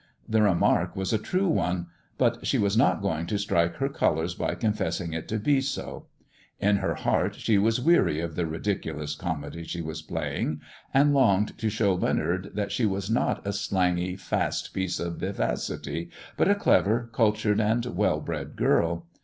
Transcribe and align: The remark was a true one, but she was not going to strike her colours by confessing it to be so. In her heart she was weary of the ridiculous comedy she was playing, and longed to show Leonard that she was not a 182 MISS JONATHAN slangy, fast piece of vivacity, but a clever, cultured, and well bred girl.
The 0.27 0.41
remark 0.41 0.95
was 0.95 1.13
a 1.13 1.19
true 1.19 1.47
one, 1.47 1.85
but 2.17 2.43
she 2.47 2.57
was 2.57 2.75
not 2.75 3.03
going 3.03 3.27
to 3.27 3.37
strike 3.37 3.75
her 3.75 3.87
colours 3.87 4.33
by 4.33 4.55
confessing 4.55 5.13
it 5.13 5.27
to 5.27 5.37
be 5.37 5.61
so. 5.61 6.07
In 6.59 6.77
her 6.77 6.95
heart 6.95 7.35
she 7.35 7.59
was 7.59 7.79
weary 7.79 8.19
of 8.19 8.35
the 8.35 8.47
ridiculous 8.47 9.13
comedy 9.13 9.63
she 9.63 9.79
was 9.79 10.01
playing, 10.01 10.59
and 10.91 11.13
longed 11.13 11.55
to 11.59 11.69
show 11.69 11.93
Leonard 11.93 12.53
that 12.55 12.71
she 12.71 12.87
was 12.87 13.11
not 13.11 13.45
a 13.45 13.49
182 13.53 13.53
MISS 13.53 13.67
JONATHAN 13.67 13.69
slangy, 13.97 14.15
fast 14.15 14.73
piece 14.73 14.99
of 14.99 15.17
vivacity, 15.17 16.09
but 16.35 16.49
a 16.49 16.55
clever, 16.55 17.07
cultured, 17.13 17.61
and 17.61 17.85
well 17.95 18.21
bred 18.21 18.55
girl. 18.55 19.05